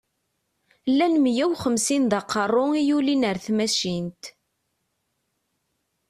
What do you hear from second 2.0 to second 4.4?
d aqeṛṛu i yulin ar tmacint.